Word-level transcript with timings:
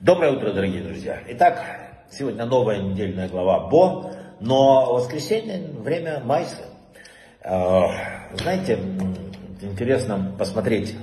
Доброе 0.00 0.32
утро, 0.32 0.52
дорогие 0.52 0.82
друзья. 0.82 1.22
Итак, 1.28 1.62
сегодня 2.10 2.46
новая 2.46 2.78
недельная 2.78 3.28
глава 3.28 3.68
Бо, 3.68 4.10
но 4.40 4.94
воскресенье, 4.94 5.68
время 5.82 6.22
Майса. 6.24 6.64
Э, 7.42 7.88
знаете, 8.38 8.78
интересно 9.60 10.34
посмотреть 10.38 10.96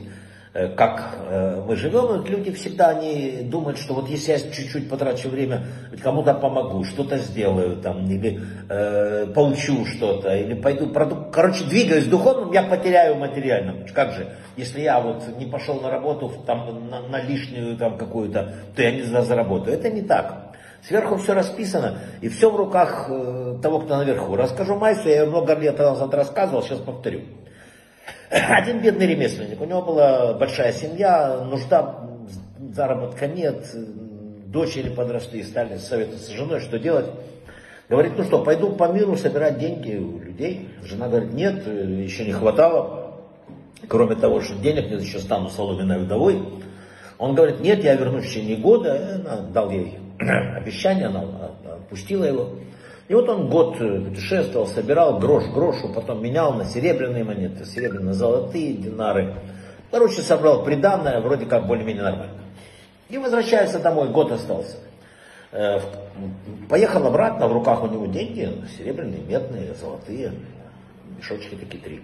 как 0.53 1.17
э, 1.29 1.63
мы 1.67 1.75
живем, 1.75 2.25
люди 2.25 2.51
всегда 2.51 2.89
они 2.89 3.41
думают, 3.43 3.77
что 3.77 3.93
вот 3.93 4.09
если 4.09 4.31
я 4.31 4.39
чуть-чуть 4.39 4.89
потрачу 4.89 5.29
время, 5.29 5.63
кому-то 6.01 6.33
помогу, 6.33 6.83
что-то 6.83 7.17
сделаю 7.17 7.77
там, 7.77 8.09
или 8.09 8.39
э, 8.69 9.27
получу 9.27 9.85
что-то, 9.85 10.35
или 10.35 10.55
пойду, 10.55 10.87
проду... 10.87 11.27
короче, 11.31 11.63
двигаюсь 11.65 12.05
духовным, 12.05 12.51
я 12.51 12.63
потеряю 12.63 13.15
материальным. 13.15 13.85
Как 13.93 14.13
же, 14.13 14.29
если 14.55 14.81
я 14.81 14.99
вот 14.99 15.23
не 15.37 15.45
пошел 15.45 15.79
на 15.79 15.91
работу 15.91 16.31
там, 16.45 16.89
на, 16.89 17.01
на 17.01 17.21
лишнюю 17.21 17.77
там 17.77 17.97
какую-то, 17.97 18.53
то 18.75 18.81
я 18.81 18.91
не 18.91 19.03
заработаю. 19.03 19.77
Это 19.77 19.89
не 19.89 20.01
так. 20.01 20.55
Сверху 20.81 21.17
все 21.17 21.33
расписано, 21.33 21.99
и 22.21 22.29
все 22.29 22.49
в 22.49 22.55
руках 22.55 23.07
э, 23.09 23.57
того, 23.61 23.79
кто 23.79 23.97
наверху. 23.97 24.35
Расскажу 24.35 24.75
Майсу, 24.75 25.09
я 25.09 25.25
много 25.25 25.53
лет 25.55 25.77
назад 25.77 26.13
рассказывал, 26.13 26.63
сейчас 26.63 26.79
повторю. 26.79 27.21
Один 28.29 28.81
бедный 28.81 29.07
ремесленник, 29.07 29.61
у 29.61 29.65
него 29.65 29.81
была 29.81 30.33
большая 30.33 30.73
семья, 30.73 31.43
нужда, 31.43 32.09
заработка 32.73 33.27
нет, 33.27 33.65
дочери 34.47 34.89
подросли, 34.89 35.43
стали 35.43 35.77
советоваться 35.77 36.27
с 36.27 36.33
женой, 36.33 36.59
что 36.59 36.79
делать. 36.79 37.07
Говорит, 37.89 38.13
ну 38.17 38.23
что, 38.23 38.43
пойду 38.43 38.73
по 38.73 38.91
миру 38.91 39.15
собирать 39.15 39.59
деньги 39.59 39.95
у 39.95 40.19
людей. 40.19 40.69
Жена 40.83 41.07
говорит, 41.07 41.33
нет, 41.33 41.65
еще 41.65 42.25
не 42.25 42.33
хватало. 42.33 43.13
Кроме 43.87 44.15
того, 44.15 44.41
что 44.41 44.55
денег 44.55 44.89
нет, 44.89 45.01
еще 45.01 45.19
стану 45.19 45.49
соломенной 45.49 45.99
вдовой. 45.99 46.41
Он 47.17 47.33
говорит, 47.33 47.61
нет, 47.61 47.83
я 47.83 47.95
вернусь 47.95 48.25
в 48.25 48.27
течение 48.27 48.57
года. 48.57 49.21
Она 49.25 49.37
дал 49.53 49.71
ей 49.71 49.99
обещание, 50.19 51.05
она 51.07 51.23
отпустила 51.63 52.25
его. 52.25 52.55
И 53.07 53.13
вот 53.13 53.29
он 53.29 53.49
год 53.49 53.79
э, 53.79 54.01
путешествовал, 54.01 54.67
собирал 54.67 55.19
грош 55.19 55.45
грошу, 55.45 55.93
потом 55.93 56.21
менял 56.21 56.53
на 56.53 56.65
серебряные 56.65 57.23
монеты, 57.23 57.65
серебряные, 57.65 58.13
золотые 58.13 58.73
динары. 58.73 59.35
Короче, 59.91 60.21
собрал 60.21 60.63
приданное, 60.63 61.21
вроде 61.21 61.45
как 61.45 61.67
более-менее 61.67 62.03
нормально. 62.03 62.41
И 63.07 63.17
возвращается 63.17 63.79
домой, 63.79 64.09
год 64.09 64.33
остался. 64.33 64.75
Э, 65.53 65.79
поехал 66.67 67.07
обратно, 67.07 67.47
в 67.47 67.53
руках 67.53 67.83
у 67.83 67.87
него 67.87 68.05
деньги, 68.07 68.51
серебряные, 68.77 69.21
медные, 69.21 69.73
золотые, 69.75 70.33
мешочки 71.17 71.55
такие 71.55 71.81
три. 71.81 72.01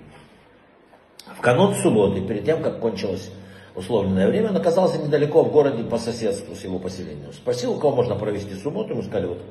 В 1.37 1.41
канун 1.41 1.75
субботы, 1.75 2.21
перед 2.21 2.45
тем, 2.45 2.63
как 2.63 2.79
кончилось 2.79 3.29
условленное 3.75 4.27
время, 4.27 4.51
он 4.51 4.57
оказался 4.57 4.99
недалеко 4.99 5.43
в 5.43 5.51
городе 5.51 5.83
по 5.83 5.97
соседству 5.97 6.55
с 6.55 6.63
его 6.63 6.79
поселением. 6.79 7.33
Спросил, 7.33 7.73
у 7.73 7.79
кого 7.79 7.95
можно 7.95 8.15
провести 8.15 8.53
субботу, 8.55 8.91
ему 8.91 9.03
сказали, 9.03 9.27
вот 9.27 9.41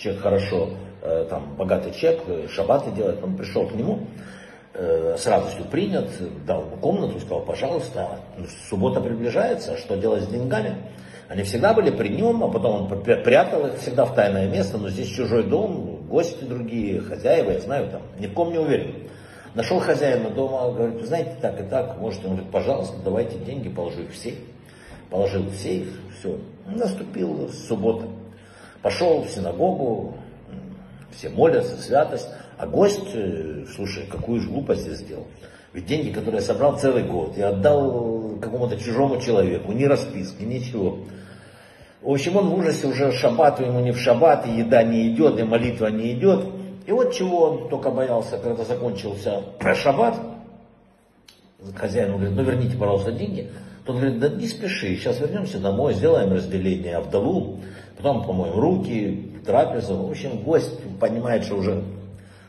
человек 0.00 0.22
хорошо, 0.22 0.70
э, 1.02 1.26
там, 1.28 1.54
богатый 1.56 1.92
человек, 1.92 2.22
э, 2.26 2.48
шабаты 2.48 2.90
делает, 2.90 3.22
он 3.22 3.36
пришел 3.36 3.68
к 3.68 3.74
нему, 3.74 4.06
э, 4.74 5.16
с 5.18 5.26
радостью 5.26 5.64
принят, 5.66 6.08
дал 6.46 6.62
ему 6.62 6.76
комнату, 6.78 7.20
сказал, 7.20 7.42
пожалуйста, 7.42 8.20
ну, 8.36 8.46
суббота 8.68 9.00
приближается, 9.00 9.76
что 9.76 9.96
делать 9.96 10.24
с 10.24 10.26
деньгами? 10.26 10.76
Они 11.28 11.44
всегда 11.44 11.74
были 11.74 11.90
при 11.90 12.08
нем, 12.08 12.42
а 12.42 12.48
потом 12.48 12.90
он 12.90 13.02
прятал 13.02 13.66
их 13.66 13.78
всегда 13.78 14.04
в 14.04 14.14
тайное 14.14 14.48
место, 14.48 14.78
но 14.78 14.88
здесь 14.88 15.08
чужой 15.08 15.44
дом, 15.44 16.06
гости 16.08 16.42
другие, 16.42 17.00
хозяева, 17.00 17.52
я 17.52 17.60
знаю, 17.60 17.88
там, 17.90 18.02
ни 18.18 18.26
в 18.26 18.32
ком 18.32 18.50
не 18.50 18.58
уверен. 18.58 19.08
Нашел 19.54 19.80
хозяина 19.80 20.30
дома, 20.30 20.72
говорит, 20.72 21.04
знаете, 21.04 21.36
так 21.40 21.60
и 21.60 21.64
так, 21.64 21.98
можете, 21.98 22.26
он 22.26 22.32
говорит, 22.34 22.50
пожалуйста, 22.50 22.96
давайте 23.04 23.38
деньги, 23.38 23.68
положу 23.68 24.02
их 24.02 24.12
в 24.12 24.16
сейф. 24.16 24.38
Положил 25.08 25.42
в 25.42 25.54
сейф, 25.54 25.88
все. 26.18 26.38
Наступила 26.66 27.48
суббота. 27.48 28.06
Пошел 28.82 29.22
в 29.22 29.28
синагогу, 29.28 30.14
все 31.10 31.28
молятся, 31.28 31.76
святость, 31.80 32.28
а 32.56 32.66
гость, 32.66 33.14
э, 33.14 33.64
слушай, 33.74 34.06
какую 34.06 34.40
же 34.40 34.48
глупость 34.48 34.86
я 34.86 34.94
сделал. 34.94 35.26
Ведь 35.72 35.86
деньги, 35.86 36.10
которые 36.10 36.40
я 36.40 36.46
собрал 36.46 36.78
целый 36.78 37.04
год, 37.04 37.36
я 37.36 37.50
отдал 37.50 38.38
какому-то 38.40 38.76
чужому 38.76 39.20
человеку, 39.20 39.72
ни 39.72 39.84
расписки, 39.84 40.42
ничего. 40.42 40.98
В 42.02 42.10
общем, 42.10 42.36
он 42.36 42.48
в 42.48 42.54
ужасе 42.58 42.86
уже 42.86 43.12
шаббату 43.12 43.62
ему 43.62 43.80
не 43.80 43.92
в 43.92 43.98
шаббат, 43.98 44.46
и 44.46 44.50
еда 44.50 44.82
не 44.82 45.08
идет, 45.08 45.38
и 45.38 45.42
молитва 45.42 45.88
не 45.88 46.12
идет. 46.12 46.44
И 46.86 46.92
вот 46.92 47.12
чего 47.12 47.42
он 47.42 47.68
только 47.68 47.90
боялся, 47.90 48.38
когда 48.38 48.64
закончился 48.64 49.42
шаббат, 49.74 50.16
хозяин 51.76 52.12
говорит, 52.12 52.32
ну 52.34 52.42
верните, 52.42 52.76
пожалуйста, 52.76 53.12
деньги. 53.12 53.50
Тот 53.84 53.96
говорит, 53.96 54.18
да 54.18 54.28
не 54.28 54.46
спеши, 54.46 54.96
сейчас 54.96 55.20
вернемся 55.20 55.58
домой, 55.58 55.94
сделаем 55.94 56.32
разделение 56.32 56.96
Авдалу, 56.96 57.60
потом 58.00 58.24
помоем 58.24 58.58
руки, 58.58 59.32
трапезу. 59.44 59.94
В 59.96 60.10
общем, 60.10 60.42
гость 60.42 60.80
понимает, 60.98 61.44
что 61.44 61.56
уже 61.56 61.84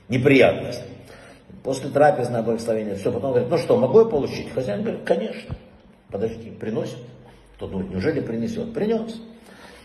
неприятность. 0.08 0.82
После 1.64 1.90
трапезы 1.90 2.32
благословения, 2.42 2.96
все, 2.96 3.12
потом 3.12 3.32
говорит, 3.32 3.50
ну 3.50 3.58
что, 3.58 3.78
могу 3.78 4.00
я 4.00 4.06
получить? 4.06 4.52
Хозяин 4.52 4.82
говорит, 4.82 5.02
конечно. 5.04 5.56
Подожди, 6.10 6.50
приносит. 6.52 6.98
Тот 7.60 7.72
думает, 7.72 7.92
неужели 7.92 8.22
принесет? 8.22 8.74
Принес. 8.74 9.22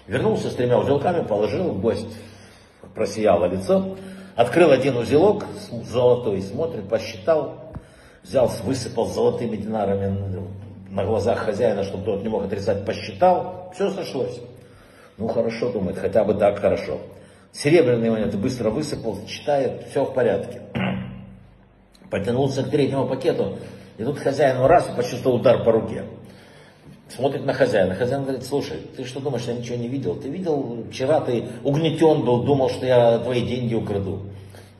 Вернулся 0.06 0.50
с 0.50 0.54
тремя 0.54 0.78
узелками, 0.78 1.24
положил, 1.24 1.72
гость 1.72 2.16
просияло 2.94 3.46
лицо, 3.46 3.96
открыл 4.36 4.70
один 4.70 4.96
узелок 4.96 5.44
золотой, 5.84 6.40
смотрит, 6.42 6.88
посчитал, 6.88 7.72
взял, 8.22 8.50
высыпал 8.64 9.06
золотыми 9.06 9.56
динарами 9.56 10.16
на 10.88 11.04
глазах 11.04 11.40
хозяина, 11.40 11.82
чтобы 11.82 12.04
тот 12.04 12.22
не 12.22 12.28
мог 12.28 12.44
отрицать, 12.44 12.86
посчитал, 12.86 13.72
все 13.74 13.90
сошлось. 13.90 14.40
Ну 15.18 15.28
хорошо, 15.28 15.72
думает, 15.72 15.98
хотя 15.98 16.24
бы 16.24 16.34
так 16.34 16.58
хорошо. 16.58 17.00
Серебряные 17.52 18.10
монеты 18.10 18.36
быстро 18.36 18.70
высыпал, 18.70 19.18
читает, 19.26 19.86
все 19.90 20.04
в 20.04 20.12
порядке. 20.12 20.62
Потянулся 22.10 22.62
к 22.62 22.70
третьему 22.70 23.08
пакету, 23.08 23.58
и 23.96 24.04
тут 24.04 24.18
хозяин 24.18 24.60
раз 24.64 24.84
почувствовал 24.94 25.36
удар 25.36 25.64
по 25.64 25.72
руке. 25.72 26.04
Смотрит 27.08 27.46
на 27.46 27.52
хозяина. 27.52 27.94
Хозяин 27.94 28.24
говорит, 28.24 28.44
слушай, 28.44 28.78
ты 28.96 29.04
что 29.04 29.20
думаешь, 29.20 29.44
я 29.46 29.54
ничего 29.54 29.76
не 29.76 29.88
видел? 29.88 30.16
Ты 30.16 30.28
видел, 30.28 30.84
вчера 30.90 31.20
ты 31.20 31.46
угнетен 31.62 32.24
был, 32.24 32.42
думал, 32.42 32.68
что 32.68 32.84
я 32.84 33.18
твои 33.18 33.42
деньги 33.42 33.74
украду. 33.74 34.22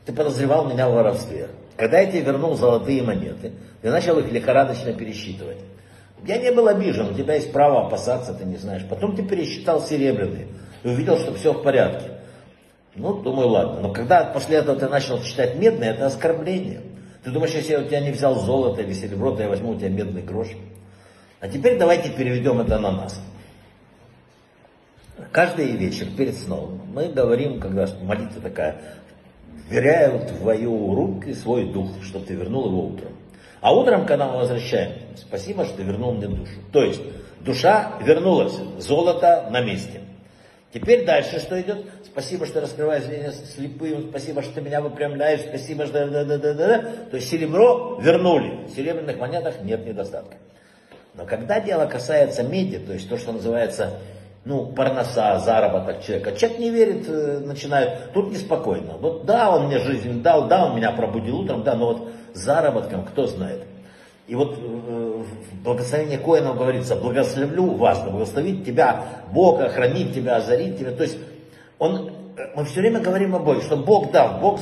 Ты 0.04 0.12
подозревал 0.12 0.68
меня 0.68 0.88
в 0.88 0.92
воровстве. 0.92 1.48
Когда 1.76 2.00
я 2.00 2.10
тебе 2.10 2.22
вернул 2.22 2.54
золотые 2.56 3.02
монеты, 3.02 3.52
ты 3.80 3.90
начал 3.90 4.18
их 4.18 4.30
лихорадочно 4.32 4.92
пересчитывать. 4.92 5.58
Я 6.26 6.38
не 6.38 6.50
был 6.50 6.66
обижен, 6.66 7.10
у 7.10 7.14
тебя 7.14 7.34
есть 7.34 7.52
право 7.52 7.86
опасаться, 7.86 8.34
ты 8.34 8.44
не 8.44 8.56
знаешь. 8.56 8.84
Потом 8.88 9.14
ты 9.14 9.22
пересчитал 9.22 9.80
серебряные 9.80 10.48
и 10.82 10.88
увидел, 10.88 11.18
что 11.18 11.32
все 11.34 11.52
в 11.52 11.62
порядке. 11.62 12.10
Ну, 12.96 13.14
думаю, 13.22 13.48
ладно. 13.48 13.80
Но 13.80 13.92
когда 13.92 14.24
после 14.24 14.56
этого 14.56 14.78
ты 14.78 14.88
начал 14.88 15.22
читать 15.22 15.56
медные, 15.56 15.90
это 15.90 16.06
оскорбление. 16.06 16.80
Ты 17.22 17.30
думаешь, 17.30 17.52
если 17.54 17.72
я 17.72 17.80
у 17.80 17.84
тебя 17.84 18.00
не 18.00 18.10
взял 18.10 18.34
золото 18.36 18.82
или 18.82 18.92
серебро, 18.92 19.36
то 19.36 19.42
я 19.42 19.48
возьму 19.48 19.70
у 19.70 19.74
тебя 19.76 19.88
медный 19.88 20.22
грош. 20.22 20.48
А 21.40 21.48
теперь 21.48 21.78
давайте 21.78 22.10
переведем 22.10 22.60
это 22.60 22.78
на 22.78 22.90
нас. 22.90 23.20
Каждый 25.32 25.72
вечер 25.72 26.06
перед 26.16 26.36
сном 26.36 26.80
мы 26.92 27.08
говорим, 27.08 27.60
когда 27.60 27.86
молитва 28.02 28.40
такая, 28.40 28.80
вверяю 29.68 30.18
в 30.18 30.26
твою 30.26 30.94
руки 30.94 31.34
свой 31.34 31.64
дух, 31.72 31.90
чтобы 32.02 32.24
ты 32.26 32.34
вернул 32.34 32.66
его 32.66 32.86
утром. 32.86 33.12
А 33.66 33.72
утром, 33.72 34.06
когда 34.06 34.28
мы 34.28 34.36
возвращаем, 34.36 34.92
спасибо, 35.16 35.64
что 35.64 35.82
вернул 35.82 36.12
мне 36.12 36.28
душу. 36.28 36.52
То 36.70 36.84
есть, 36.84 37.02
душа 37.40 37.94
вернулась, 38.00 38.54
золото 38.78 39.48
на 39.50 39.60
месте. 39.60 40.02
Теперь 40.72 41.04
дальше 41.04 41.40
что 41.40 41.60
идет? 41.60 41.84
Спасибо, 42.04 42.46
что 42.46 42.60
раскрываешь 42.60 43.02
зрение 43.02 43.32
слепым, 43.32 44.10
спасибо, 44.10 44.42
что 44.42 44.54
ты 44.54 44.60
меня 44.60 44.80
выпрямляешь, 44.80 45.40
спасибо, 45.40 45.84
что... 45.86 46.06
Да, 46.06 46.22
да, 46.22 46.38
да, 46.38 46.38
да, 46.38 46.54
да. 46.54 46.78
То 47.10 47.16
есть 47.16 47.28
серебро 47.28 47.98
вернули, 48.00 48.68
в 48.68 48.70
серебряных 48.70 49.18
монетах 49.18 49.60
нет 49.62 49.84
недостатка. 49.84 50.36
Но 51.14 51.26
когда 51.26 51.58
дело 51.58 51.86
касается 51.86 52.44
меди, 52.44 52.78
то 52.78 52.92
есть 52.92 53.08
то, 53.08 53.18
что 53.18 53.32
называется 53.32 53.94
ну, 54.46 54.66
парноса, 54.66 55.40
заработок 55.40 56.04
человека. 56.04 56.30
Человек 56.36 56.60
не 56.60 56.70
верит, 56.70 57.08
э, 57.08 57.40
начинает, 57.40 58.12
тут 58.12 58.30
неспокойно. 58.30 58.92
Вот 59.00 59.26
да, 59.26 59.50
он 59.50 59.66
мне 59.66 59.80
жизнь 59.80 60.22
дал, 60.22 60.46
да, 60.46 60.66
он 60.66 60.76
меня 60.76 60.92
пробудил 60.92 61.40
утром, 61.40 61.64
да, 61.64 61.74
но 61.74 61.86
вот 61.86 62.08
заработком 62.32 63.04
кто 63.04 63.26
знает. 63.26 63.64
И 64.28 64.36
вот 64.36 64.56
э, 64.56 64.60
в 64.60 65.62
благословении 65.64 66.16
Коина 66.16 66.54
говорится, 66.54 66.94
благословлю 66.94 67.72
вас, 67.72 68.00
благословить 68.04 68.64
тебя, 68.64 69.02
Бог 69.32 69.60
охранит 69.60 70.14
тебя, 70.14 70.36
озарит 70.36 70.78
тебя. 70.78 70.92
То 70.92 71.02
есть 71.02 71.18
он, 71.80 72.12
э, 72.36 72.42
мы 72.54 72.64
все 72.66 72.82
время 72.82 73.00
говорим 73.00 73.34
о 73.34 73.40
Боге, 73.40 73.62
что 73.62 73.76
Бог 73.76 74.12
дал, 74.12 74.38
Бог 74.40 74.60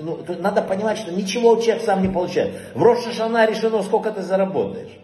ну, 0.00 0.18
надо 0.38 0.62
понимать, 0.62 0.96
что 0.96 1.12
ничего 1.12 1.56
человек 1.56 1.84
сам 1.84 2.00
не 2.00 2.08
получает. 2.08 2.54
В 2.74 2.82
Рошашана 2.82 3.46
решено, 3.46 3.82
сколько 3.82 4.12
ты 4.12 4.22
заработаешь. 4.22 4.98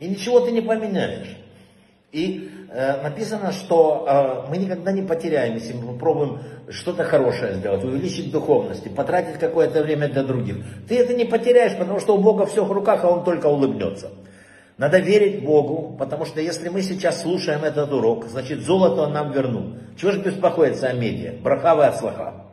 И 0.00 0.08
ничего 0.08 0.40
ты 0.40 0.50
не 0.50 0.60
поменяешь. 0.60 1.36
И 2.12 2.50
э, 2.70 3.02
написано, 3.02 3.52
что 3.52 4.04
э, 4.08 4.50
мы 4.50 4.56
никогда 4.56 4.90
не 4.90 5.02
потеряем, 5.02 5.54
если 5.54 5.74
мы 5.74 5.92
попробуем 5.92 6.40
что-то 6.68 7.04
хорошее 7.04 7.54
сделать, 7.54 7.84
увеличить 7.84 8.32
духовность, 8.32 8.92
потратить 8.94 9.38
какое-то 9.38 9.82
время 9.82 10.08
для 10.08 10.24
других. 10.24 10.56
Ты 10.88 10.98
это 10.98 11.14
не 11.14 11.24
потеряешь, 11.24 11.76
потому 11.78 12.00
что 12.00 12.16
у 12.16 12.18
Бога 12.20 12.46
все 12.46 12.64
в 12.64 12.72
руках, 12.72 13.04
а 13.04 13.08
Он 13.08 13.22
только 13.22 13.46
улыбнется. 13.46 14.10
Надо 14.76 14.98
верить 14.98 15.44
Богу, 15.44 15.94
потому 15.98 16.24
что 16.24 16.40
если 16.40 16.68
мы 16.70 16.82
сейчас 16.82 17.22
слушаем 17.22 17.64
этот 17.64 17.92
урок, 17.92 18.24
значит 18.26 18.62
золото 18.62 19.02
он 19.02 19.12
нам 19.12 19.30
вернул. 19.30 19.74
Чего 19.96 20.12
же 20.12 20.22
беспокоиться 20.22 20.88
о 20.88 20.94
медиа? 20.94 21.34
Брахава 21.42 21.88
от 21.88 21.98
слаха. 21.98 22.46